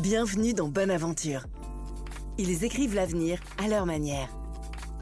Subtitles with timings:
[0.00, 1.46] Bienvenue dans Bonne Aventure.
[2.38, 4.28] Ils écrivent l'avenir à leur manière.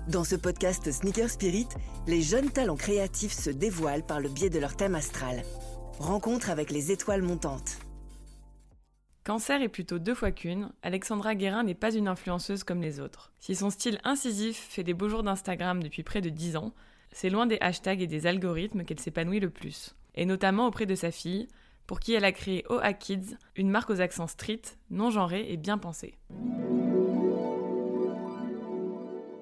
[0.09, 1.69] Dans ce podcast Sneaker Spirit,
[2.07, 5.43] les jeunes talents créatifs se dévoilent par le biais de leur thème astral.
[5.99, 7.77] Rencontre avec les étoiles montantes.
[9.23, 13.33] Cancer est plutôt deux fois qu'une, Alexandra Guérin n'est pas une influenceuse comme les autres.
[13.39, 16.73] Si son style incisif fait des beaux jours d'Instagram depuis près de 10 ans,
[17.13, 19.95] c'est loin des hashtags et des algorithmes qu'elle s'épanouit le plus.
[20.15, 21.49] Et notamment auprès de sa fille,
[21.87, 25.57] pour qui elle a créé OA Kids, une marque aux accents street, non genrés et
[25.57, 26.15] bien pensés.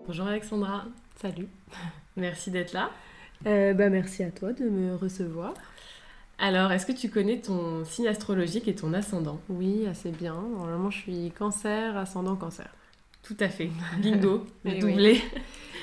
[0.06, 0.84] Bonjour Alexandra.
[1.16, 1.48] Salut.
[2.16, 2.90] Merci d'être là.
[3.46, 5.52] Euh, bah, merci à toi de me recevoir.
[6.38, 9.40] Alors, est-ce que tu connais ton signe astrologique et ton ascendant?
[9.48, 10.34] Oui, assez bien.
[10.34, 12.68] Normalement, je suis cancer, ascendant cancer.
[13.22, 13.70] Tout à fait.
[13.98, 15.20] Bingo, Eh doublé.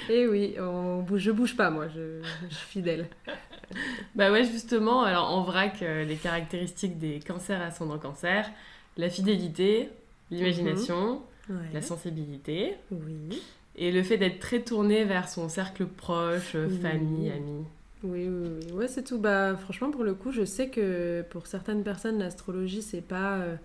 [0.10, 3.10] Et oui, on bouge, je bouge pas, moi, je, je suis fidèle.
[4.16, 8.50] Bah ouais, justement, alors en vrac, euh, les caractéristiques des cancers ascendant cancer,
[8.98, 9.90] la fidélité,
[10.32, 11.56] l'imagination, Ouais.
[11.74, 13.42] la sensibilité, Oui.
[13.76, 16.78] et le fait d'être très tourné vers son cercle proche, Oui.
[16.80, 17.66] famille, amis.
[18.04, 18.72] Oui, oui, oui.
[18.74, 19.20] Ouais, c'est tout.
[19.20, 23.56] Bah, franchement, pour le coup, je sais que pour certaines personnes, l'astrologie, c'est pas euh,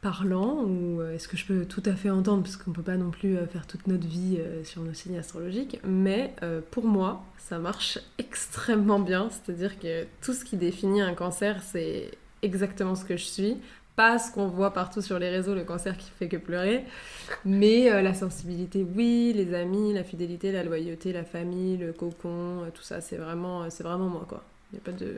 [0.00, 2.96] parlant, ou euh, est-ce que je peux tout à fait entendre, parce qu'on peut pas
[2.96, 6.34] non plus euh, faire toute notre vie euh, sur nos signes astrologiques, mais
[6.70, 9.28] pour moi, ça marche extrêmement bien.
[9.30, 12.10] C'est-à-dire que tout ce qui définit un cancer, c'est
[12.42, 13.56] exactement ce que je suis.
[13.96, 16.84] Pas ce qu'on voit partout sur les réseaux, le cancer qui fait que pleurer,
[17.44, 22.82] mais la sensibilité, oui, les amis, la fidélité, la loyauté, la famille, le cocon, tout
[22.82, 24.44] ça, c'est vraiment, c'est vraiment moi, quoi.
[24.72, 25.16] Il a pas de...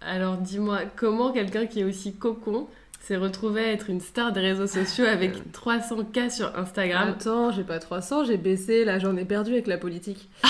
[0.00, 2.66] Alors dis-moi, comment quelqu'un qui est aussi cocon
[3.04, 7.62] s'est retrouvé à être une star des réseaux sociaux avec 300K sur Instagram Attends, j'ai
[7.64, 10.28] pas 300, j'ai baissé, là j'en ai perdu avec la politique.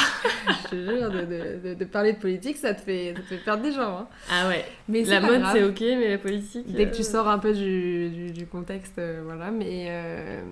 [0.64, 3.26] je te jure, de, de- de- de parler de politique, ça te fait, ça te
[3.26, 3.98] fait perdre des gens.
[3.98, 4.08] hein.
[4.30, 6.72] Ah ouais, Mais la mode c'est ok, mais la politique...
[6.72, 9.50] Dès que euh, tu sors un peu du, du- du contexte, euh, voilà.
[9.50, 10.42] Mais euh,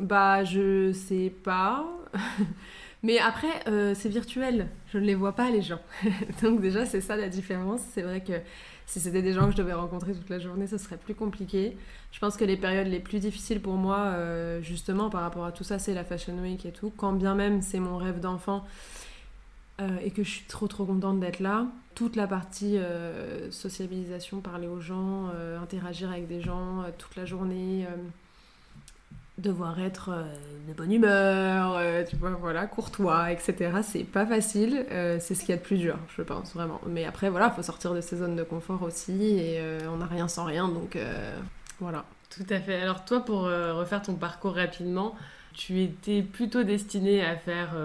[0.00, 1.86] bah, je sais pas.
[3.02, 4.66] mais après, euh, c'est virtuel.
[4.92, 5.80] Je ne les vois pas, les gens.
[6.42, 7.80] Donc, déjà, c'est ça la différence.
[7.94, 8.32] C'est vrai que
[8.86, 11.76] si c'était des gens que je devais rencontrer toute la journée, ce serait plus compliqué.
[12.12, 15.52] Je pense que les périodes les plus difficiles pour moi, euh, justement, par rapport à
[15.52, 16.92] tout ça, c'est la Fashion Week et tout.
[16.96, 18.64] Quand bien même c'est mon rêve d'enfant.
[19.80, 21.66] euh, et que je suis trop trop contente d'être là.
[21.94, 25.30] Toute la partie euh, sociabilisation, parler aux gens,
[25.62, 27.86] interagir avec des gens toute la journée,
[29.42, 30.24] devoir être euh,
[30.68, 33.80] de bonne humeur, euh, tu vois, voilà, courtois, etc.
[33.82, 36.80] C'est pas facile, euh, c'est ce qu'il y a de plus dur, je pense, vraiment.
[36.86, 39.60] Mais après, voilà, faut sortir de ses zones de confort aussi, et
[39.92, 40.96] on n'a rien sans rien, donc
[41.80, 42.04] voilà.
[42.30, 42.80] Tout à fait.
[42.80, 45.14] Alors toi, pour refaire ton parcours rapidement,
[45.52, 47.76] tu étais plutôt destinée à faire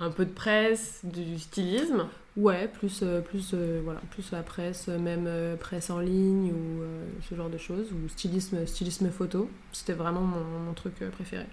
[0.00, 2.06] un peu de presse, du stylisme?
[2.38, 6.82] Ouais, plus, euh, plus, euh, voilà, plus la presse, même euh, presse en ligne ou
[6.82, 9.50] euh, ce genre de choses, ou stylisme, stylisme photo.
[9.72, 11.46] C'était vraiment mon, mon truc préféré.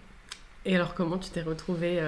[0.65, 1.99] Et alors comment tu t'es retrouvée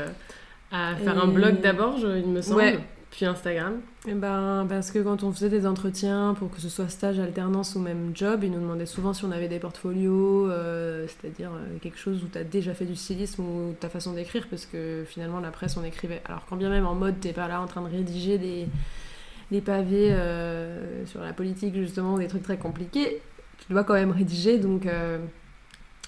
[0.71, 2.79] à faire Et- un blog d'abord, il me semble, Ouais.
[3.11, 6.89] Puis Instagram Eh ben, parce que quand on faisait des entretiens, pour que ce soit
[6.89, 11.07] stage, alternance ou même job, ils nous demandaient souvent si on avait des portfolios, euh,
[11.07, 14.47] c'est-à-dire euh, quelque chose où tu as déjà fait du stylisme ou ta façon d'écrire,
[14.49, 16.21] parce que finalement la presse on écrivait.
[16.25, 18.67] Alors quand bien même en mode t'es pas là en train de rédiger des,
[19.51, 23.21] des pavés euh, sur la politique justement, des trucs très compliqués,
[23.65, 24.85] tu dois quand même rédiger, donc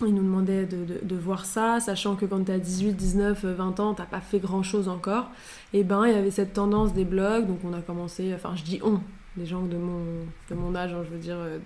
[0.07, 3.93] ils nous demandaient de, de- voir ça, sachant que quand t'as 18, 19, 20 ans,
[3.93, 5.29] t'as pas fait grand-chose encore
[5.73, 8.63] et ben il y avait cette tendance des blogs, donc on a commencé, enfin je
[8.63, 8.99] dis on,
[9.37, 10.03] les gens de mon,
[10.49, 11.59] de mon âge, hein, je veux dire, euh,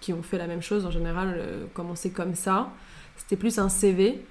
[0.00, 2.70] qui ont fait la même chose en général, euh, comme ça.
[3.16, 4.24] C'était plus un CV.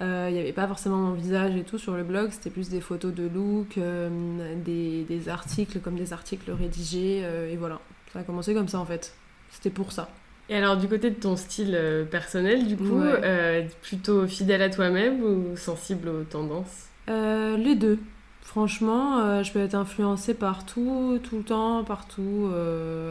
[0.00, 2.68] Euh, Il n'y avait pas forcément mon visage et tout sur le blog, c'était plus
[2.68, 7.80] des photos de look, euh, des, des articles comme des articles rédigés, euh, et voilà.
[8.12, 9.14] Ça a commencé comme ça en fait.
[9.50, 10.08] C'était pour ça.
[10.50, 13.20] Et alors du côté de ton style euh, personnel, du coup, Ouais.
[13.22, 16.86] euh, plutôt fidèle à toi-même ou sensible aux tendances?
[17.10, 17.98] Euh, les deux.
[18.42, 22.50] Franchement, je peux être influencée partout, tout le temps, partout,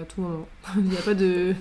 [0.02, 0.48] à tout moment.
[0.78, 1.54] Il n'y a pas de...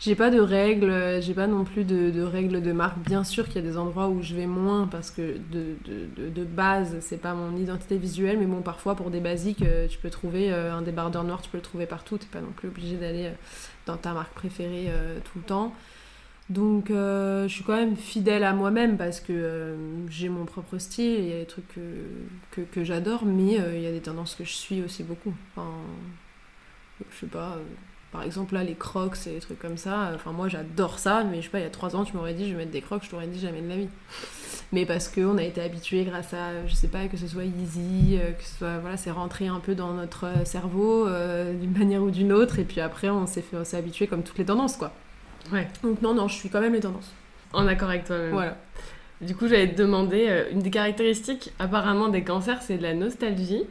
[0.00, 2.98] J'ai pas de règles, j'ai pas non plus de, règles de marque.
[2.98, 6.28] Bien sûr qu'il y a des endroits où je vais moins parce que de, de,
[6.28, 9.98] de, base, c'est pas mon identité visuelle, mais bon, parfois pour des basiques, euh, tu
[9.98, 12.68] peux trouver euh, un débardeur noir, tu peux le trouver partout, t'es pas non plus
[12.68, 13.32] obligé d'aller euh,
[13.86, 14.88] dans ta marque préférée
[15.24, 15.74] tout le temps.
[16.48, 19.74] Donc je suis quand même fidèle à moi-même parce que
[20.08, 21.74] j'ai mon propre style, il y a des trucs
[22.52, 25.34] que, que, j'adore, mais il y a des tendances que je suis aussi beaucoup.
[25.52, 25.70] Enfin,
[27.10, 27.58] je sais pas,
[28.12, 31.38] par exemple là les crocs et des trucs comme ça, enfin moi j'adore ça, mais
[31.38, 32.80] je sais pas, il y a trois ans tu m'aurais dit je vais mettre des
[32.80, 33.88] crocs, je t'aurais dit jamais de la vie.
[34.72, 38.18] Mais parce qu'on a été habitué grâce à, je sais pas, que ce soit easy,
[38.18, 42.02] euh, que ce soit, voilà, c'est rentré un peu dans notre cerveau euh, d'une manière
[42.02, 44.44] ou d'une autre, et puis après on s'est fait, on s'est habitué comme toutes les
[44.44, 44.92] tendances quoi.
[45.52, 45.68] Ouais.
[45.82, 47.12] Donc non, non, je suis quand même les tendances.
[47.52, 48.32] En accord avec toi-même.
[48.32, 48.56] Voilà.
[49.20, 52.94] Du coup, j'allais te demander, euh, une des caractéristiques apparemment des cancers, c'est de la
[52.94, 53.64] nostalgie.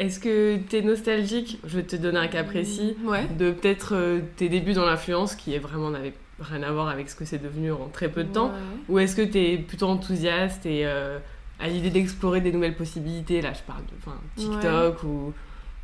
[0.00, 3.26] Est-ce que tu es nostalgique Je vais te donner un cas précis Ouais.
[3.38, 7.10] de peut-être euh, tes débuts dans l'influence qui est vraiment n'avait rien à voir avec
[7.10, 8.48] ce que c'est devenu en très peu de temps.
[8.48, 8.54] Ouais.
[8.88, 11.18] Ou est-ce que tu es plutôt enthousiaste et euh,
[11.58, 13.42] à l'idée d'explorer des nouvelles possibilités?
[13.42, 15.34] Là, je parle de TikTok ou.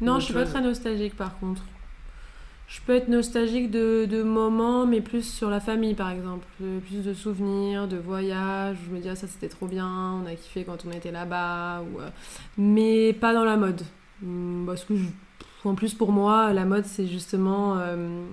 [0.00, 1.62] Non, autre je suis pas très nostalgique par contre.
[2.68, 6.46] Je peux être nostalgique de, de moments, mais plus sur la famille par exemple.
[6.88, 8.76] Plus de souvenirs, de voyages.
[8.88, 9.86] Je me dis, ah, ça c'était trop bien,
[10.22, 11.82] on a kiffé quand on était là-bas.
[11.82, 12.08] Ou, euh,
[12.58, 13.82] Mais pas dans la mode.
[14.66, 15.08] Parce que, je-
[15.64, 18.24] en plus pour moi, la mode c'est justement euh,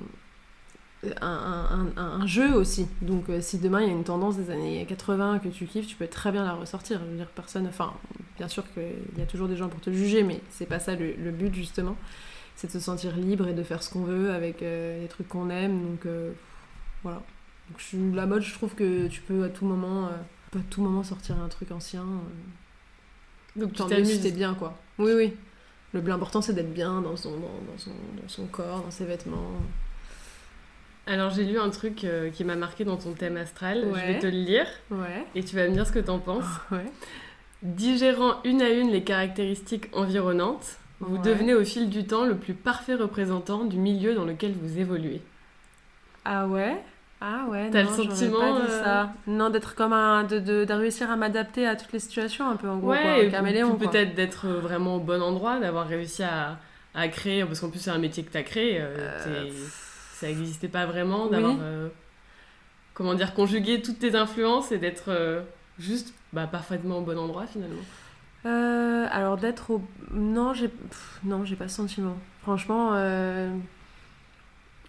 [1.21, 2.87] un, un- jeu aussi.
[3.01, 5.87] Donc euh, si demain il y a une tendance des années 80 que tu kiffes,
[5.87, 6.99] tu peux très bien la ressortir.
[7.03, 7.67] Je veux dire, personne.
[7.67, 7.93] Enfin,
[8.37, 8.83] bien sûr qu'il
[9.17, 11.53] y a toujours des gens pour te juger, mais c'est pas ça le, le but
[11.53, 11.95] justement.
[12.55, 15.27] C'est de se sentir libre et de faire ce qu'on veut avec euh, les trucs
[15.27, 15.81] qu'on aime.
[15.83, 16.05] Donc
[17.03, 17.17] voilà.
[17.69, 21.03] Donc, je la mode, je trouve que tu peux à tout moment, à tout moment
[21.03, 22.05] sortir un truc ancien.
[23.55, 24.21] Donc tu t'amuses.
[24.21, 24.77] t'es bien quoi.
[24.99, 25.33] Oui, oui.
[25.93, 27.91] Le plus important c'est d'être bien dans son, dans, dans son,
[28.21, 29.51] dans son corps, dans ses vêtements.
[31.05, 33.85] Alors j'ai lu un truc euh, qui m'a marqué dans ton thème astral.
[33.93, 35.25] Je vais te le lire Ouais.
[35.35, 36.45] et tu vas me dire ce que t'en penses.
[36.71, 36.85] Ouais.
[37.61, 42.53] Digérant une à une les caractéristiques environnantes, vous devenez au fil du temps le plus
[42.53, 45.21] parfait représentant du milieu dans lequel vous évoluez.
[46.25, 46.75] Ah ouais?
[47.25, 49.13] Ah ouais, T'as le sentiment, pas dit euh, ça.
[49.27, 50.25] Non, d'être comme un.
[50.25, 52.87] De, de, de réussir à m'adapter à toutes les situations, un peu en gros.
[52.87, 53.75] quoi, Ouais, un caméléon.
[53.77, 56.57] peut-être d'être vraiment au bon endroit, d'avoir réussi à,
[56.93, 59.49] à créer, parce qu'en plus c'est un métier que t'as créé, euh, Euh,
[60.15, 61.31] ça n'existait pas vraiment, oui.
[61.31, 61.87] d'avoir, euh,
[62.93, 65.41] comment dire, conjugué toutes tes influences et d'être euh,
[65.79, 67.81] juste bah, parfaitement au bon endroit finalement.
[68.45, 69.81] Euh, alors d'être au.
[70.11, 70.69] Non, j'ai
[71.23, 72.17] non, j'ai pas ce sentiment.
[72.41, 72.91] Franchement,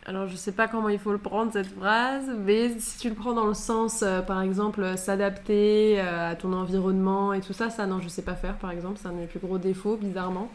[0.06, 3.15] alors je sais pas comment il faut le prendre cette phrase, mais si tu le
[3.15, 7.55] prends dans le sens, euh, par exemple, euh, s'adapter euh, à ton environnement et tout
[7.55, 8.56] ça, ça non, je sais pas faire.
[8.59, 10.51] Par exemple, c'est un de mes plus gros défauts, bizarrement.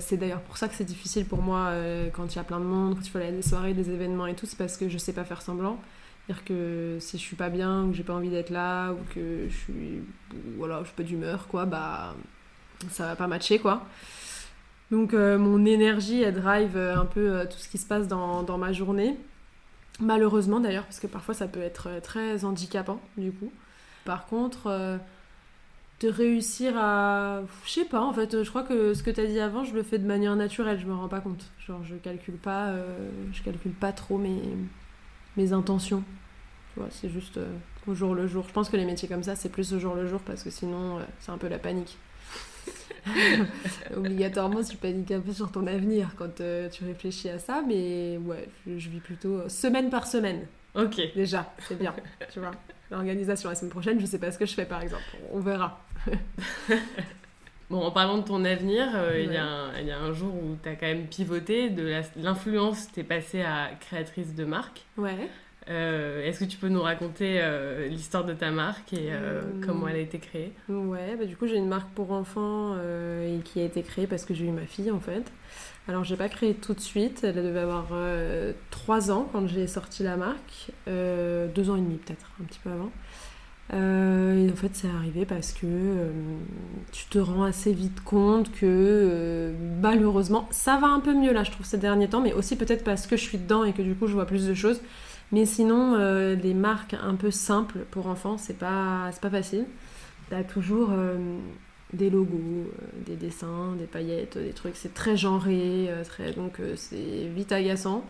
[0.00, 1.72] C'est d'ailleurs pour ça que c'est difficile pour moi
[2.12, 3.90] quand il y a plein de monde, quand il faut aller à des soirées, des
[3.90, 5.78] événements et tout, c'est parce que je sais pas faire semblant.
[6.26, 8.98] C'est-à-dire que si je suis pas bien ou que j'ai pas envie d'être là ou
[9.14, 10.02] que je suis
[10.56, 12.14] voilà, je suis pas d'humeur quoi, bah
[12.90, 13.84] ça va pas matcher quoi.
[14.90, 18.06] Donc euh, mon énergie elle drive euh, un peu euh, tout ce qui se passe
[18.06, 19.18] dans, dans ma journée.
[19.98, 23.50] Malheureusement d'ailleurs parce que parfois ça peut être très handicapant du coup.
[24.04, 25.00] Par contre
[26.00, 29.26] de réussir à je sais pas en fait je crois que ce que tu as
[29.26, 31.50] dit avant je le fais de manière naturelle, je me rends pas compte.
[31.66, 32.74] Genre je calcule pas
[33.32, 34.42] je calcule pas trop mes
[35.38, 36.04] mes intentions.
[36.74, 37.40] Tu vois, c'est juste
[37.86, 38.44] au jour le jour.
[38.46, 40.50] Je pense que les métiers comme ça, c'est plus au jour le jour parce que
[40.50, 41.96] sinon, c'est un peu la panique.
[43.96, 48.18] Obligatoirement, tu paniques un peu sur ton avenir quand euh, tu réfléchis à ça, mais
[48.18, 50.46] ouais, je, je vis plutôt euh, semaine par semaine.
[50.74, 51.00] Ok.
[51.14, 51.94] Déjà, c'est bien,
[52.32, 52.52] tu vois.
[52.90, 55.04] L'organisation la semaine prochaine, je sais pas ce que je fais par exemple.
[55.32, 55.80] On verra.
[57.68, 60.12] Bon, en parlant de ton avenir, euh, il, y a un, il y a un
[60.12, 64.44] jour où tu as quand même pivoté, de l'influence, tu es passée à créatrice de
[64.44, 64.84] marque.
[64.96, 65.28] Ouais.
[65.68, 69.88] Euh, Est-ce que tu peux nous raconter euh, l'histoire de ta marque et euh, comment
[69.88, 70.52] elle a été créée?
[70.68, 74.24] Ouais, bah du coup j'ai une marque pour enfants et qui a été créée parce
[74.24, 75.24] que j'ai eu ma fille en fait.
[75.88, 77.88] Alors j'ai pas créé tout de suite, elle devait avoir
[78.70, 82.60] 3 ans quand j'ai sorti la marque, euh, 2 ans et demi peut-être, un petit
[82.62, 82.90] peu avant.
[83.72, 85.66] Et en fait c'est arrivé parce que
[86.92, 89.52] tu te rends assez vite compte que
[89.82, 92.84] malheureusement ça va un peu mieux là je trouve ces derniers temps, mais aussi peut-être
[92.84, 94.80] parce que je suis dedans et que du coup je vois plus de choses.
[95.32, 99.64] Mais sinon, euh, les marques un peu simples pour enfants, c'est pas, pas facile.
[100.30, 101.16] T'as toujours euh,
[101.92, 102.70] des logos, euh,
[103.06, 104.76] des dessins, des paillettes, des trucs.
[104.76, 108.04] C'est très genré, très, donc c'est vite agaçant.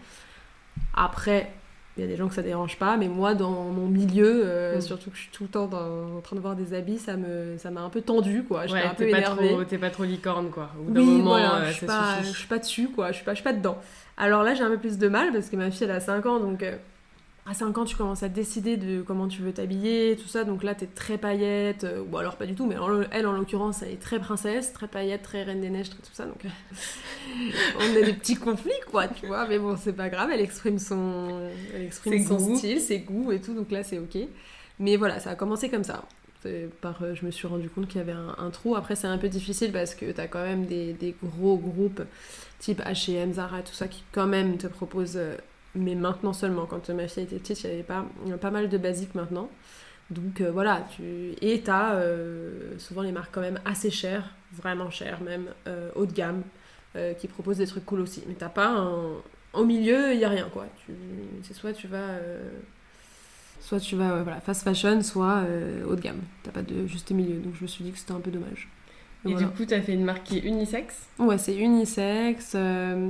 [0.94, 1.50] Après,
[1.96, 4.76] il y a des gens que ça dérange pas, mais moi, dans mon milieu, euh,
[4.76, 4.80] Mm.
[4.82, 7.16] surtout que je suis tout le temps dans- en train de voir des habits, ça
[7.16, 8.66] me, ça m'a un peu tendu, quoi.
[8.66, 9.48] J'étais Ouais, un peu énervée.
[9.52, 10.70] trop- t'es pas trop licorne, quoi.
[10.78, 13.12] Au bout Oui, moment, voilà, euh, je, suis pas, je suis pas dessus, quoi.
[13.12, 13.78] Je suis pas, je suis pas dedans.
[14.18, 16.26] Alors là, j'ai un peu plus de mal parce que ma fille, elle a 5
[16.26, 16.76] ans, donc euh,
[17.48, 20.42] à 5 ans, tu commences à décider de comment tu veux t'habiller, tout ça.
[20.44, 23.32] Donc là, t'es très paillette, euh, ou alors pas du tout, mais en- elle, en
[23.32, 26.24] l'occurrence, elle est très princesse, très paillette, très reine des neiges, très tout ça.
[26.26, 26.48] Donc euh,
[27.78, 29.46] on a des petits conflits, quoi, tu vois.
[29.46, 31.28] Mais bon, c'est pas grave, elle exprime son,
[31.74, 34.18] elle exprime son style, ses goûts et tout, donc là, c'est ok.
[34.78, 36.04] Mais voilà, ça a commencé comme ça.
[36.80, 38.76] Par, euh, je me suis rendu compte qu'il y avait un, un trou.
[38.76, 42.02] Après, c'est un peu difficile parce que tu as quand même des, des gros groupes
[42.60, 45.36] type H&M, Zara, tout ça qui quand même te proposent, euh,
[45.76, 46.66] mais maintenant seulement.
[46.66, 48.04] Quand ma fille était petite, il y avait pas,
[48.40, 49.50] pas mal de basiques maintenant.
[50.10, 51.34] Donc euh, voilà, tu...
[51.40, 52.00] et tu as
[52.78, 56.42] souvent les marques quand même assez chères, vraiment chères même, euh, haut de gamme,
[56.96, 58.22] euh, qui proposent des trucs cool aussi.
[58.26, 59.12] Mais t'as pas un,
[59.52, 60.66] au milieu, il y a rien quoi.
[61.42, 62.50] C'est soit tu vas, euh,
[63.60, 65.44] soit tu vas voilà fast fashion, soit
[65.88, 66.22] haut de gamme.
[66.42, 67.38] T'as pas de juste milieu.
[67.40, 68.68] Donc je me suis dit que c'était un peu dommage.
[69.26, 72.56] Et du coup, tu as fait une marque qui est unisexe Ouais, c'est unisexe,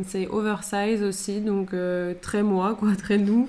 [0.07, 1.75] c'est oversize aussi, donc
[2.21, 3.49] très moi, quoi, très nous.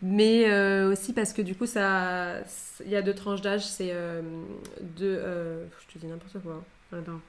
[0.00, 0.52] Mais
[0.84, 2.36] aussi parce que du coup, ça,
[2.84, 3.92] il y a deux tranches d'âge, c'est
[4.80, 5.20] deux.
[5.80, 6.64] je te dis n'importe quoi.
[6.92, 7.20] Attends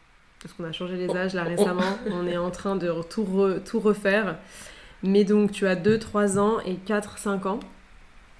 [0.41, 1.97] parce qu'on a changé les âges là récemment.
[2.09, 3.27] On est en train de tout,
[3.65, 4.37] tout refaire.
[5.03, 7.59] Mais donc tu as 2, 3 ans et 4, 5 ans.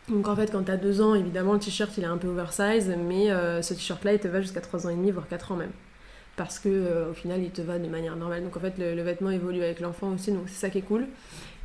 [0.09, 2.27] Donc en fait, quand tu as 2 ans, évidemment, le t-shirt il est un peu
[2.27, 5.27] oversize, mais euh, ce t-shirt là il te va jusqu'à 3 ans et demi, voire
[5.27, 5.71] 4 ans même.
[6.39, 8.45] Parce que euh, au final, il te va de manière normale.
[8.45, 11.05] Donc en fait, le, vêtement évolue avec l'enfant aussi, donc c'est ça qui est cool.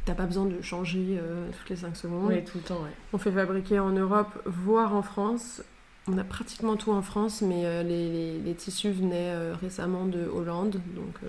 [0.05, 2.27] T'as pas besoin de changer euh, toutes les 5 secondes.
[2.27, 2.91] Oui, tout le temps, ouais.
[3.13, 5.63] On fait fabriquer en Europe, voire en France.
[6.09, 10.81] On a pratiquement tout en France, mais euh, les, les, tissus venaient récemment de Hollande,
[10.97, 11.21] donc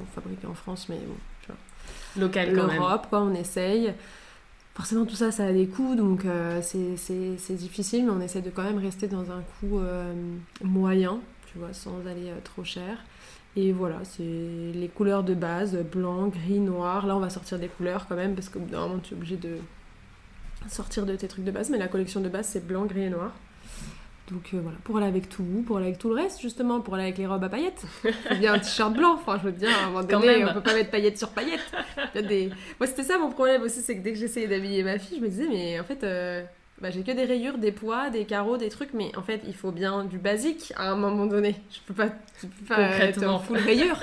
[0.00, 2.26] on fabriquait en France, mais bon, tu vois.
[2.26, 3.94] Local quand L'Europe, quoi, on essaye.
[4.74, 6.24] Forcément, tout ça, ça a des coûts, donc
[6.60, 9.80] c'est difficile, mais on essaie de quand même rester dans un coût
[10.64, 11.20] moyen,
[11.52, 13.04] tu vois, sans aller trop cher.
[13.56, 17.06] Et voilà, c'est les couleurs de base, blanc, gris, noir.
[17.06, 19.56] Là, on va sortir des couleurs quand même, parce que normalement, tu es obligé de
[20.68, 23.10] sortir de tes trucs de base, mais la collection de base, c'est blanc, gris et
[23.10, 23.32] noir.
[24.30, 26.94] Donc euh, voilà, pour aller avec tout, pour aller avec tout le reste, justement, pour
[26.94, 27.82] aller avec les robes à paillettes.
[28.30, 30.62] Il bien un t-shirt blanc, enfin, je veux dire, à un moment donné, on peut
[30.62, 31.72] pas mettre paillettes sur paillettes.
[32.14, 32.50] des...
[32.78, 35.22] Moi, c'était ça mon problème aussi, c'est que dès que j'essayais d'habiller ma fille, je
[35.22, 36.44] me disais, mais en fait, euh,
[36.80, 39.54] bah, j'ai que des rayures, des poids, des carreaux, des trucs, mais en fait, il
[39.54, 41.56] faut bien du basique à un moment donné.
[41.70, 42.08] Je peux pas,
[42.40, 44.02] je peux pas être en full rayure.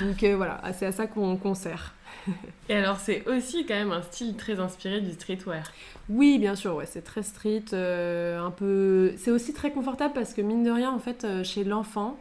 [0.00, 1.94] Donc euh, voilà, c'est à ça qu'on sert.
[2.68, 5.64] Et alors, c'est aussi quand même un style très inspiré du streetwear.
[6.08, 9.12] Oui, bien sûr, ouais, c'est très street, euh, un peu...
[9.18, 12.18] C'est aussi très confortable parce que mine de rien, en fait, euh, chez l'enfant,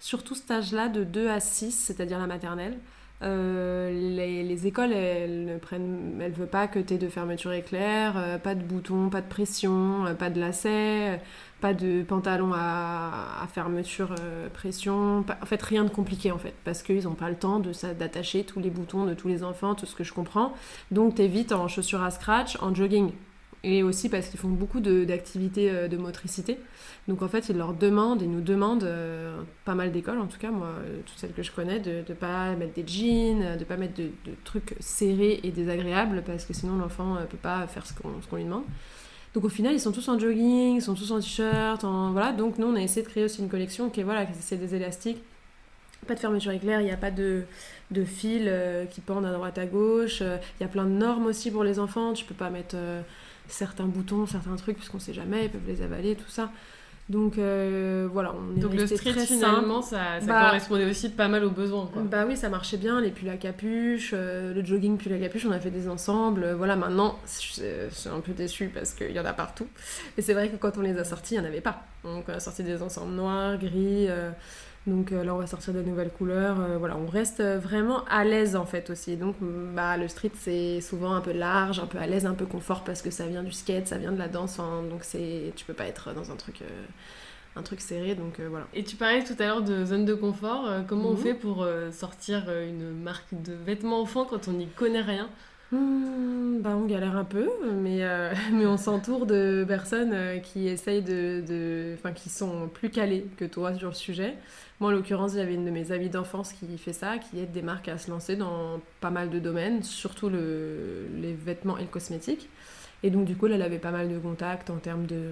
[0.00, 2.78] surtout cet âge-là, de 2 à 6, c'est-à-dire la maternelle,
[3.22, 8.40] euh, les, écoles, elles ne prennent, elles veulent pas que tu aies de fermeture éclair,
[8.42, 11.20] pas de boutons, pas de pression, pas de lacets,
[11.60, 14.14] pas de pantalon à, fermeture
[14.52, 17.72] pression, en fait rien de compliqué en fait, parce qu'ils n'ont pas le temps de
[17.94, 20.52] d'attacher tous les boutons de tous les enfants, tout ce que je comprends.
[20.90, 23.12] Donc tu vite en chaussures à scratch, en jogging
[23.66, 26.58] et aussi parce qu'ils font beaucoup d'activités de, euh, de, motricité.
[27.08, 30.38] Donc en fait, ils leur demandent, ils nous demandent, euh, pas mal d'écoles en tout
[30.38, 33.58] cas, moi, euh, toutes celles que je connais, de ne pas mettre des jeans, de
[33.58, 34.10] ne pas mettre de,
[34.44, 38.44] trucs serrés et désagréables, parce que sinon l'enfant ne peut pas faire ce qu'on lui
[38.44, 38.62] demande.
[39.34, 42.32] Donc au final, ils sont tous en jogging, ils sont tous en t-shirt, voilà.
[42.32, 44.76] Donc nous, on a essayé de créer aussi une collection qui est, voilà, c'est des
[44.76, 45.18] élastiques,
[46.06, 47.42] pas de fermeture éclair, il n'y a pas de,
[47.90, 48.48] de fils
[48.92, 51.80] qui pendent à droite à gauche, il y a plein de normes aussi pour les
[51.80, 52.76] enfants, tu peux pas mettre
[53.48, 56.50] certains boutons, certains trucs, puisqu'on sait jamais, ils peuvent les avaler, tout ça.
[57.08, 61.28] Donc euh, voilà, on est Donc le street finalement, ça, ça bah, correspondait aussi pas
[61.28, 61.88] mal aux besoins.
[61.92, 62.02] Quoi.
[62.02, 65.46] Bah oui, ça marchait bien, les pulls à capuche, euh, le jogging pull à capuche,
[65.46, 66.52] on a fait des ensembles.
[66.54, 69.68] voilà, maintenant, je suis un peu déçue parce qu'il y en a partout.
[70.16, 71.84] Mais c'est vrai que quand on les a sortis, il n'y en avait pas.
[72.02, 74.30] Donc on a sorti des ensembles noirs, gris, euh,
[74.86, 76.60] donc euh, là, on va sortir de nouvelles couleurs.
[76.60, 79.16] Euh, voilà, on reste vraiment à l'aise en fait aussi.
[79.16, 82.46] Donc bah, le street, c'est souvent un peu large, un peu à l'aise, un peu
[82.46, 84.58] confort parce que ça vient du skate, ça vient de la danse.
[84.58, 86.84] donc c'est, tu peux pas être dans un truc, euh,
[87.56, 88.14] un truc serré.
[88.14, 88.66] Donc voilà.
[88.74, 90.68] Et tu parlais tout à l'heure de zone de confort.
[90.86, 91.18] comment on mhm.
[91.18, 95.28] fait pour sortir une marque de vêtements enfants quand on n'y connaît rien?
[95.72, 100.68] Hmm, bah on galère un peu, mais, euh, mais on s'entoure de personnes euh, qui
[100.68, 104.34] essayent de, qui sont plus calées que toi sur le sujet.
[104.78, 107.62] Moi, en l'occurrence, j'avais une de mes amies d'enfance qui fait ça, qui aide des
[107.62, 111.88] marques à se lancer dans pas mal de domaines, surtout le, les vêtements et le
[111.88, 112.48] cosmétique.
[113.02, 115.30] Et donc, du coup, elle avait pas mal de contacts en termes de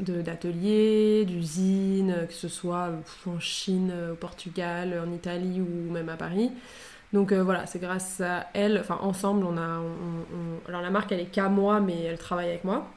[0.00, 2.90] d'ateliers, d'usines, que ce soit
[3.26, 6.50] en Chine, au Portugal, en Italie ou même à Paris.
[7.12, 9.80] Donc euh, voilà, c'est grâce à elle, enfin ensemble, on a.
[10.68, 12.90] Alors la marque, elle est qu'à moi, mais elle travaille avec moi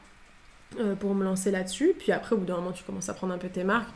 [0.80, 1.92] euh, pour me lancer là-dessus.
[1.98, 3.90] Puis après, au bout d'un moment, tu commences à prendre un peu tes marques.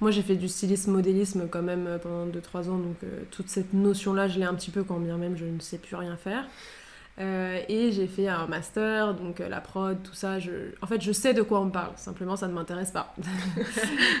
[0.00, 2.96] Moi, j'ai fait du stylisme, modélisme quand même euh, pendant 2-3 ans, donc
[3.30, 5.96] toute cette notion-là, je l'ai un petit peu quand bien même je ne sais plus
[5.96, 6.44] rien faire.
[7.20, 10.38] Euh, et j'ai fait un master, donc euh, la prod, tout ça.
[10.38, 10.52] Je...
[10.80, 13.14] En fait, je sais de quoi on parle, simplement ça ne m'intéresse pas.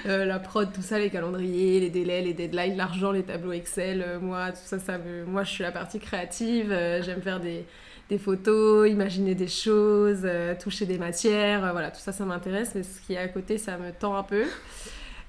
[0.06, 4.18] Euh, la prod, tout ça, les calendriers, les délais, les deadlines, l'argent, les tableaux Excel,
[4.22, 5.24] moi, tout ça, ça me...
[5.24, 6.68] moi je suis la partie créative,
[7.02, 7.64] j'aime faire des,
[8.08, 10.26] des, photos, imaginer des choses,
[10.60, 13.76] toucher des matières, voilà, tout ça, ça m'intéresse, mais ce qui est à côté, ça
[13.76, 14.44] me tend un peu.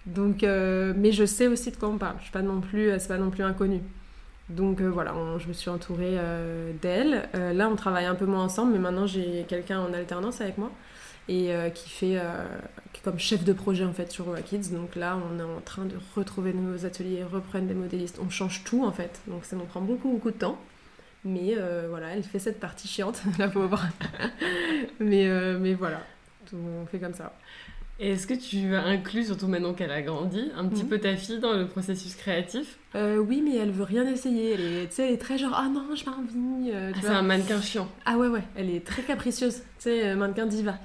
[0.05, 3.09] Donc, mais je sais aussi de quoi on parle, je suis pas non plus, c'est
[3.09, 3.81] pas non plus inconnu.
[4.49, 7.29] Donc euh, voilà, je me suis entourée euh, d'elle.
[7.35, 10.57] Euh, là, on travaille un peu moins ensemble, mais maintenant j'ai quelqu'un en alternance avec
[10.57, 10.71] moi
[11.31, 12.19] et qui fait
[13.03, 14.71] comme chef de projet en fait sur Kids.
[14.71, 18.17] Donc là, on est en train de retrouver de nouveaux ateliers, reprendre des modélistes.
[18.19, 20.57] On change tout en fait, donc ça nous prend beaucoup beaucoup de temps.
[21.23, 21.55] Mais
[21.87, 23.79] voilà, elle fait cette partie chiante, la pauvre.
[24.99, 25.29] mais,
[25.59, 26.01] mais voilà,
[26.51, 27.31] on fait comme ça.
[28.01, 30.89] Et est-ce que tu inclus, surtout maintenant qu'elle a grandi, un petit Mhm.
[30.89, 32.77] peu ta fille dans le processus créatif?
[32.95, 34.53] Euh, oui, mais elle veut rien essayer.
[34.53, 36.71] Elle est, elle est très genre, ah non, j'ai pas envie.
[36.71, 37.89] euh, Ah, C'est un mannequin chiant.
[38.05, 39.55] Ah ouais, ouais, elle est très capricieuse.
[39.57, 40.75] Tu sais, euh, mannequin diva.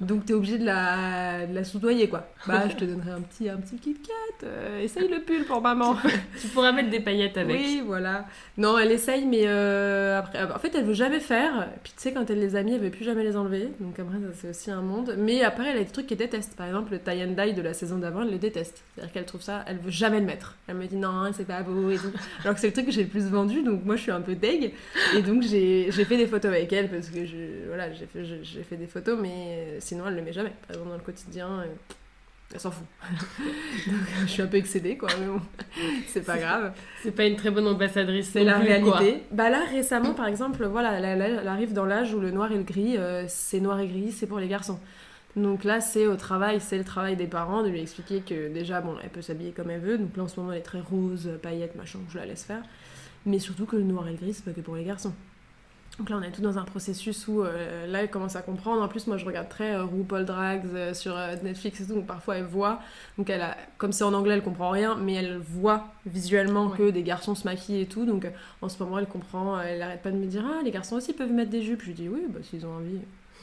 [0.00, 2.26] Donc t'es obligé de la, de la soudoyer, quoi.
[2.46, 4.46] Bah, je te donnerai un petit, un petit Kit Kat.
[4.46, 5.96] euh, essaye le pull pour maman.
[6.40, 7.56] Tu pourras mettre des paillettes avec.
[7.56, 8.26] Oui, voilà.
[8.58, 11.68] Non, elle essaye, mais euh, après, en fait, elle veut jamais faire.
[11.82, 13.68] Puis tu sais, quand elle les a mis, elle veut plus jamais les enlever.
[13.80, 15.14] Donc après, c'est aussi un monde.
[15.16, 16.56] Mais après, elle a des trucs qu'elle déteste.
[16.56, 18.82] Par exemple, le tie and dye de la saison d'avant, elle le déteste.
[18.94, 20.56] C'est-à-dire qu'elle trouve ça, elle veut jamais le mettre.
[20.66, 22.12] Elle me dit non, c'est pas beau et tout.
[22.42, 24.20] Alors que c'est le truc que j'ai le plus vendu, donc moi, je suis un
[24.20, 24.72] peu deg.
[25.16, 28.76] Et donc, j'ai fait des photos avec elle parce que je, voilà, j'ai fait, fait
[28.76, 30.52] des photos, mais sinon, elle le met jamais.
[30.66, 31.48] Par exemple, dans le quotidien.
[31.60, 31.66] euh,
[32.52, 32.86] Elle s'en fout.
[33.86, 35.40] Donc, je suis un peu excédée, quoi, mais bon,
[36.06, 36.72] c'est pas grave.
[37.02, 38.30] C'est pas une très bonne ambassadrice.
[38.32, 38.90] C'est la plus, réalité.
[38.90, 39.00] quoi.
[39.32, 42.62] Bah là, récemment, par exemple, voilà, elle arrive dans l'âge où le noir et le
[42.62, 44.78] gris, euh, c'est noir et gris, c'est pour les garçons.
[45.36, 48.80] Donc là, c'est au travail, c'est le travail des parents de lui expliquer que déjà,
[48.80, 49.98] bon, elle peut s'habiller comme elle veut.
[49.98, 52.62] Donc là, en ce moment, elle est très rose, paillettes, machin, je la laisse faire.
[53.26, 55.12] Mais surtout que le noir et le gris, c'est pas que pour les garçons.
[55.98, 58.82] Donc là, on est tout dans un processus où euh, là, elle commence à comprendre.
[58.82, 61.94] En plus, moi, je regarde très euh, RuPaul Drags euh, sur Netflix et tout.
[61.94, 62.80] Donc parfois, elle voit.
[63.16, 66.78] Donc elle a, comme c'est en anglais, elle comprend rien, mais elle voit visuellement Ouais.
[66.78, 68.06] que des garçons se maquillent et tout.
[68.06, 68.26] Donc
[68.60, 69.60] en ce moment, elle comprend.
[69.60, 71.82] Elle arrête pas de me dire Ah, les garçons aussi peuvent mettre des jupes.
[71.82, 72.98] Je lui dis Oui, bah s'ils ont envie.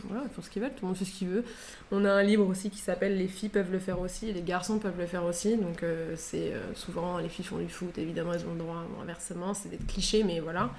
[0.05, 1.45] Voilà, ils font ce qu'ils veulent, tout le monde fait ce qu'il veut.
[1.91, 4.41] On a un livre aussi qui s'appelle Les filles peuvent le faire aussi, et les
[4.41, 5.57] garçons peuvent le faire aussi.
[5.57, 9.53] Donc c'est souvent les filles font du foot, évidemment elles ont le droit, bon, inversement,
[9.53, 10.71] c'est des clichés, mais voilà.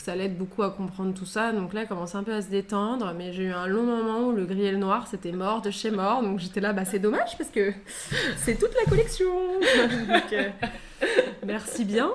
[0.00, 1.52] Ça l'aide beaucoup à comprendre tout ça.
[1.52, 4.28] Donc là, elle commence un peu à se détendre, mais j'ai eu un long moment
[4.28, 6.22] où le gris et le noir c'était mort de chez mort.
[6.22, 7.72] Donc j'étais là, bah c'est dommage parce que
[8.38, 9.30] c'est toute la collection.
[10.08, 10.48] Donc, euh,
[11.44, 12.12] merci bien.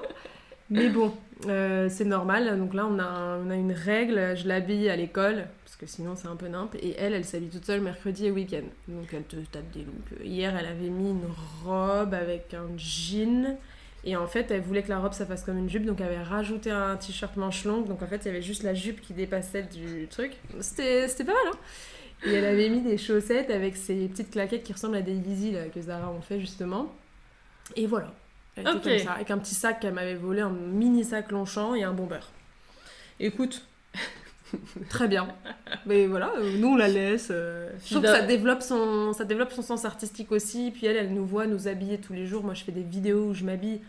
[0.71, 1.13] Mais bon,
[1.47, 2.57] euh, c'est normal.
[2.57, 4.35] Donc là, on a, on a une règle.
[4.35, 6.73] Je l'habille à l'école, parce que sinon c'est un peu nimp.
[6.81, 8.65] Et elle, elle s'habille toute seule mercredi et week-end.
[8.87, 10.23] Donc elle te tape des looks.
[10.23, 11.27] Hier, elle avait mis une
[11.63, 13.57] robe avec un jean.
[14.05, 15.85] Et en fait, elle voulait que la robe ça fasse comme une jupe.
[15.85, 17.87] Donc elle avait rajouté un t-shirt manche longue.
[17.87, 20.33] Donc en fait, il y avait juste la jupe qui dépassait du truc.
[20.61, 21.57] C'était pas mal, hein
[22.23, 25.51] et elle avait mis des chaussettes avec ces petites claquettes qui ressemblent à des Yeezy
[25.51, 26.93] là, que Zara ont fait justement.
[27.75, 28.13] Et voilà.
[28.55, 31.75] Elle était comme ça, avec un petit sac qu'elle m'avait volé, un mini sac Longchamp
[31.75, 32.21] et un bomber.
[33.19, 33.67] Écoute,
[34.89, 35.27] très bien.
[35.85, 37.29] Mais voilà, euh, nous on la laisse.
[37.31, 40.71] euh, Je trouve que Fida- ça développe, son, ça développe son sens artistique aussi.
[40.71, 42.43] Puis elle, elle nous voit nous habiller tous les jours.
[42.43, 43.81] Moi je fais des vidéos où je m'habille.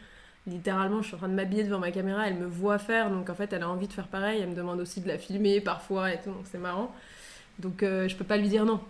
[0.48, 3.28] Littéralement, je suis en train de m'habiller devant ma caméra, elle me voit faire, donc
[3.30, 4.40] en fait, elle a envie de faire pareil.
[4.40, 6.94] Elle me demande aussi de la filmer parfois et tout, donc c'est marrant.
[7.58, 8.80] Donc euh, je peux pas lui dire non.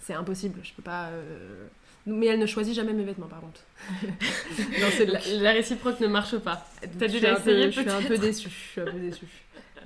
[0.00, 0.60] C'est impossible.
[0.62, 1.06] Je peux pas.
[1.06, 1.66] euh,
[2.06, 3.60] Mais elle ne choisit jamais mes vêtements, par contre.
[4.78, 6.66] non, La, la réciproque ne marche pas.
[6.98, 8.48] T'as déjà peu- essayé, Je suis un peu déçue.
[8.50, 9.26] Je suis un peu déçue.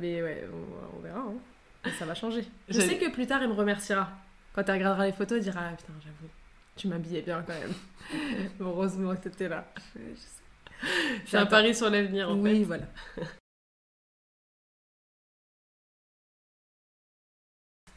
[0.01, 1.21] Mais ouais, on, on verra.
[1.21, 1.91] hein.
[1.99, 2.45] Ça va changer.
[2.69, 4.11] Je sais que plus tard, elle me remerciera.
[4.53, 6.31] Quand elle regardera les photos, elle dira ah, putain, j'avoue,
[6.77, 7.73] tu m'habillais bien quand même.
[8.61, 9.67] Heureusement que t'étais là.
[11.27, 12.65] C'est un pari sur l'avenir en Oui, fait.
[12.65, 12.85] voilà.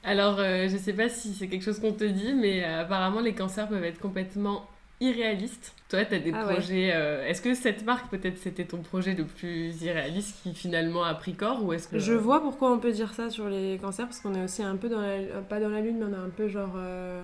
[0.03, 3.21] Alors, euh, je sais pas si c'est quelque chose qu'on te dit, mais euh, apparemment
[3.21, 4.67] les cancers peuvent être complètement
[4.99, 5.73] irréalistes.
[5.89, 6.53] Toi, t'as des Ah ouais.
[6.53, 6.91] projets.
[6.93, 11.13] euh, est-ce que cette marque, peut-être, c'était ton projet le plus irréaliste qui finalement a
[11.13, 14.05] pris corps ou est-ce que Je vois pourquoi on peut dire ça sur les cancers,
[14.07, 15.41] parce qu'on est aussi un peu dans la...
[15.41, 16.73] Pas dans la lune, mais on est un peu genre...
[16.77, 17.21] euh,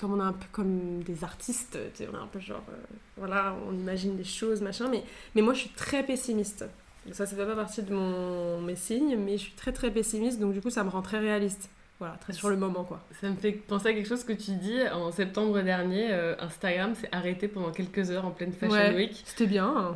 [0.00, 2.64] Comme on est un peu comme des artistes, tu sais, on est un peu genre...
[2.70, 2.76] euh,
[3.16, 5.02] Voilà, on imagine des choses, machin, mais,
[5.34, 6.64] mais moi je suis très pessimiste.
[7.12, 8.60] Ça, ça fait pas partie de mon...
[8.62, 11.18] mes signes, mais je suis très très pessimiste, donc du coup ça me rend très
[11.18, 11.68] réaliste.
[11.98, 13.00] Voilà, très sur le moment, quoi.
[13.20, 16.08] Ça me fait penser à quelque chose que tu dis en septembre dernier.
[16.12, 18.94] euh, Instagram s'est arrêté pendant quelques heures en pleine Fashion Ouais.
[18.94, 19.22] Week.
[19.24, 19.66] C'était bien.
[19.66, 19.94] hein.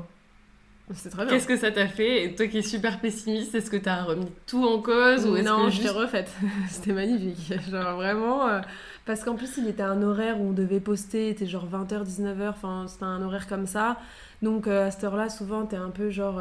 [0.94, 1.34] C'était très bien.
[1.34, 2.24] Qu'est-ce que ça t'a fait?
[2.24, 5.66] Et toi qui es super pessimiste, est-ce que t'as remis tout en cause ou non,
[5.66, 5.90] que je juste...
[5.90, 6.32] refaite.
[6.68, 7.52] C'était magnifique.
[7.70, 8.48] Genre vraiment.
[8.48, 8.60] euh,
[9.04, 12.48] parce qu'en plus, il était un horaire où on devait poster, était genre 20h, 19h,
[12.48, 13.98] enfin, c'était un horaire comme ça.
[14.42, 16.40] Donc euh, à cette heure-là, souvent, t'es un peu genre.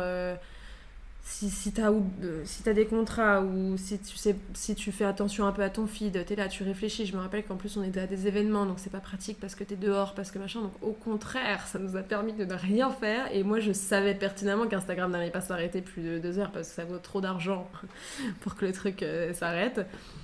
[1.29, 5.05] Si, si t'as ou- euh, si des contrats ou si tu, sais, si tu fais
[5.05, 7.05] attention un peu à ton feed, t'es là, tu réfléchis.
[7.05, 9.53] Je me rappelle qu'en plus, on était à des événements, donc c'est pas pratique parce
[9.53, 10.61] que t'es dehors, parce que machin.
[10.61, 13.31] Donc au contraire, ça nous a permis de ne rien faire.
[13.31, 16.73] Et moi, je savais pertinemment qu'Instagram n'allait pas s'arrêter plus de deux heures parce que
[16.73, 17.69] ça vaut trop d'argent
[18.41, 19.81] pour que le truc euh, s'arrête.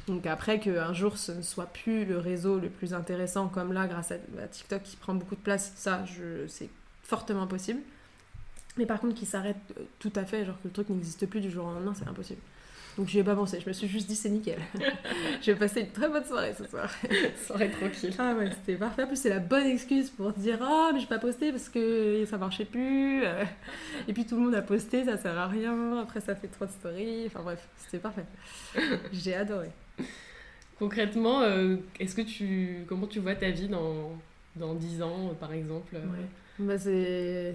[0.07, 3.85] Donc après qu'un jour ce ne soit plus le réseau le plus intéressant comme là
[3.87, 6.03] grâce à, à TikTok qui prend beaucoup de place, ça
[6.47, 6.69] c'est
[7.03, 7.79] fortement possible.
[8.77, 11.41] Mais par contre qu'il s'arrête euh, tout à fait, genre que le truc n'existe plus
[11.41, 12.41] du jour au lendemain, c'est impossible.
[12.97, 14.59] Donc je n'y ai pas pensé, je me suis juste dit c'est nickel.
[15.41, 16.89] je vais passer une très bonne soirée ce soir.
[17.45, 18.13] soirée tranquille.
[18.17, 19.03] Ah ouais, c'était parfait.
[19.03, 22.23] En plus, c'est la bonne excuse pour dire Ah, mais j'ai pas posté parce que
[22.25, 23.23] ça marchait plus.
[24.07, 25.99] Et puis tout le monde a posté, ça sert à rien.
[25.99, 27.25] Après, ça fait trop de stories.
[27.27, 28.25] Enfin bref, c'était parfait.
[29.11, 29.71] J'ai adoré.
[30.79, 34.17] Concrètement, euh, est-ce que tu, comment tu vois ta vie dans,
[34.55, 36.25] dans 10 ans, par exemple ouais.
[36.57, 37.53] Bah c'est,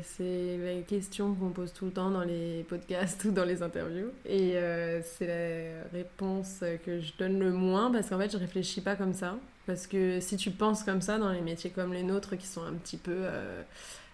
[0.62, 4.10] la question qu'on pose tout le temps dans les podcasts ou dans les interviews.
[4.26, 8.82] Et euh, c'est la réponse que je donne le moins parce qu'en fait, je réfléchis
[8.82, 9.38] pas comme ça.
[9.66, 12.62] Parce que si tu penses comme ça dans les métiers comme les nôtres qui sont
[12.62, 13.62] un petit peu euh,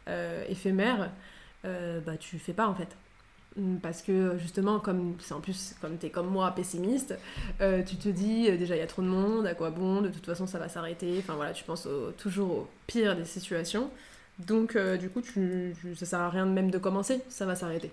[0.09, 1.11] euh, éphémères,
[1.64, 2.96] bah tu fais pas en fait.
[3.83, 7.18] Parce que justement, comme en plus comme tu es comme moi pessimiste,
[7.59, 10.25] tu te dis déjà il y a trop de monde, à quoi bon, de toute
[10.25, 11.16] façon ça va s'arrêter.
[11.18, 13.90] Enfin voilà, tu penses toujours au pire des situations.
[14.38, 17.90] Donc, euh, du coup, tu, ça sert à rien même de commencer, ça va s'arrêter.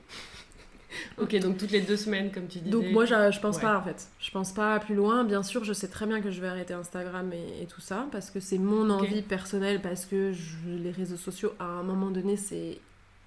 [1.18, 2.70] ok, donc toutes les deux semaines, comme tu disais.
[2.70, 4.08] Donc, moi, je, je pense pas en fait.
[4.20, 5.24] Je pense pas plus loin.
[5.24, 8.30] Bien sûr, je sais très bien que je vais arrêter Instagram et, tout ça, parce
[8.30, 10.34] que c'est mon envie personnelle, parce que
[10.68, 12.80] les réseaux sociaux, à un moment donné, c'est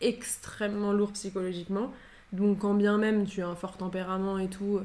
[0.02, 1.92] extrêmement lourd psychologiquement.
[2.32, 4.80] Donc, quand bien même tu as un fort tempérament et tout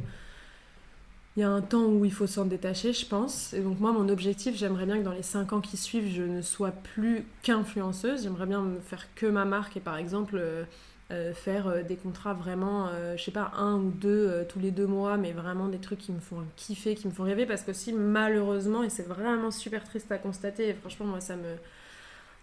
[1.38, 3.54] il y a un temps où il faut s'en détacher, je pense.
[3.54, 6.24] Et donc moi, mon objectif, j'aimerais bien que dans les 5 ans qui suivent, je
[6.24, 8.24] ne sois plus qu'influenceuse.
[8.24, 10.66] J'aimerais bien me faire que ma marque et par exemple euh,
[11.12, 14.88] euh, faire euh, des contrats vraiment, je sais pas, un ou deux tous les deux
[14.88, 17.46] mois, mais vraiment des trucs qui me font kiffer, qui me font rêver.
[17.46, 21.36] Parce que si malheureusement, et c'est vraiment super triste à constater, et franchement moi ça
[21.36, 21.56] me...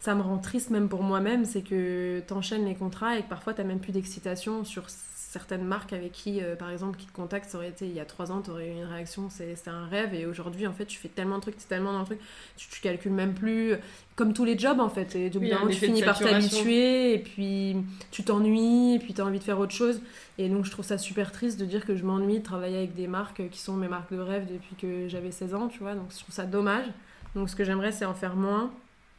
[0.01, 3.29] Ça me rend triste même pour moi-même, c'est que tu enchaînes les contrats et que
[3.29, 4.85] parfois tu même plus d'excitation sur
[5.29, 8.01] certaines marques avec qui, euh, par exemple, qui te contactent, ça aurait été il y
[8.01, 10.15] a trois ans, tu aurais eu une réaction, c'est un rêve.
[10.15, 12.19] Et aujourd'hui, en fait, tu fais tellement de trucs, tu es tellement dans le truc,
[12.57, 13.75] tu, tu calcules même plus.
[14.17, 15.15] Comme tous les jobs, en fait.
[15.17, 17.77] Et du tu finis par t'habituer, et puis
[18.11, 20.01] tu t'ennuies, et puis tu as envie de faire autre chose.
[20.39, 22.95] Et donc, je trouve ça super triste de dire que je m'ennuie de travailler avec
[22.95, 25.95] des marques qui sont mes marques de rêve depuis que j'avais 16 ans, tu vois.
[25.95, 26.87] Donc, je trouve ça dommage.
[27.35, 28.73] Donc, ce que j'aimerais, c'est en faire moins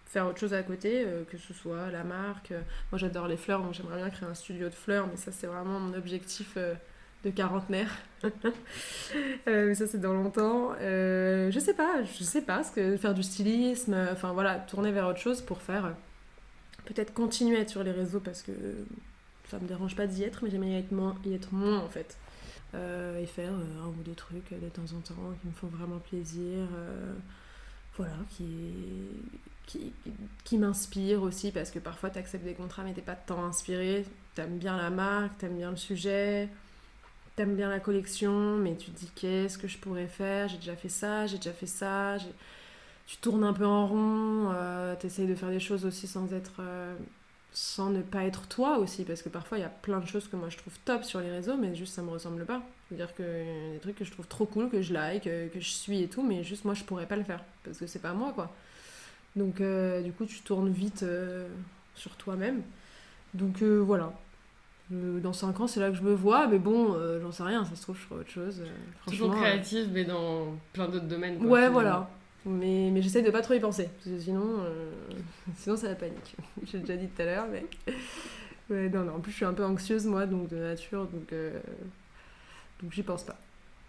[0.10, 2.52] faire autre chose à côté, euh, que ce soit la marque.
[2.52, 5.32] Euh, moi j'adore les fleurs, donc j'aimerais bien créer un studio de fleurs, mais ça
[5.32, 6.74] c'est vraiment mon objectif euh,
[7.24, 7.92] de quarantenaire.
[9.46, 10.74] mais ça c'est dans longtemps.
[10.80, 15.08] je sais pas, je sais pas, ce que faire du stylisme, enfin voilà, tourner vers
[15.08, 15.94] autre chose pour faire.
[16.86, 18.52] Peut-être continuer à être sur les réseaux parce que
[19.50, 21.90] ça me dérange pas d'y être, mais j'aimerais y être moins, y être moins en
[21.90, 22.18] fait.
[22.74, 26.68] et faire un ou deux trucs de temps en temps qui me font vraiment plaisir
[28.00, 28.16] voilà,
[30.46, 34.06] qui, m'inspire aussi, parce que parfois tu acceptes des contrats mais t'es pas tant inspiré,
[34.36, 36.48] t'aimes bien la marque, t'aimes bien le sujet,
[37.36, 40.78] t'aimes bien la collection, mais tu te dis qu'est-ce que je pourrais faire, j'ai déjà
[40.78, 42.16] fait ça, j'ai déjà fait ça,
[43.06, 46.62] tu tournes un peu en rond, euh, t'essayes de faire des choses aussi sans être...
[46.62, 46.96] Euh,
[47.52, 50.28] sans ne pas être toi aussi, parce que parfois il y a plein de choses
[50.28, 52.62] que moi je trouve top sur les réseaux, mais juste ça me ressemble pas.
[52.90, 55.48] C'est-à-dire que y a des trucs que je trouve trop cool, que je like, que,
[55.48, 57.88] que, je suis et tout, mais juste moi je pourrais pas le faire, parce que
[57.88, 58.52] c'est pas moi quoi.
[59.36, 61.48] Donc euh, du coup tu tournes vite euh,
[61.96, 62.62] sur toi-même.
[63.36, 64.12] Donc euh, voilà.
[64.90, 67.76] dans 5 ans c'est là que je me vois, mais bon, j'en sais rien, ça
[67.76, 68.64] se trouve je ferai autre chose.
[69.08, 71.46] Toujours créative, mais dans plein d'autres domaines.
[71.46, 72.10] ouais, voilà.
[72.46, 74.92] Mais, mais j'essaie de pas trop y penser, parce que sinon, euh,
[75.58, 76.36] sinon ça la panique.
[76.64, 77.66] J'ai déjà dit tout à l'heure, mais...
[78.90, 81.60] non, non, en plus je suis un peu anxieuse moi, donc de nature, donc, euh,
[82.82, 83.38] donc j'y pense pas.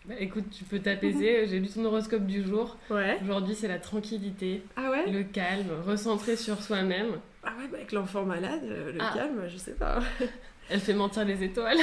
[0.07, 1.47] Bah, écoute, tu peux t'apaiser.
[1.49, 2.77] J'ai lu ton horoscope du jour.
[2.91, 3.19] Ouais.
[3.23, 5.11] Aujourd'hui, c'est la tranquillité, ah ouais?
[5.11, 7.19] le calme, recentrer sur soi-même.
[7.43, 9.13] Ah ouais, bah avec l'enfant malade, euh, le ah.
[9.15, 10.01] calme, je sais pas.
[10.71, 11.79] Elle fait mentir les étoiles.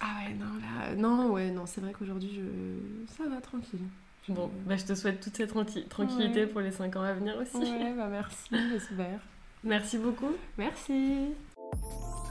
[0.00, 3.16] ah ouais, non, là, non, ouais, non, c'est vrai qu'aujourd'hui, je...
[3.16, 3.80] ça va tranquille.
[4.28, 5.52] Bon, bah, je te souhaite toute cette
[5.88, 7.56] tranquillité pour les 5 ans à venir aussi.
[7.56, 9.20] Ouais, bah merci, j'espère.
[9.64, 10.32] Merci beaucoup.
[10.58, 11.28] Merci.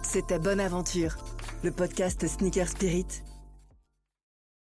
[0.04, 1.18] C'était Bonne Aventure,
[1.64, 3.24] le podcast Sneaker Spirit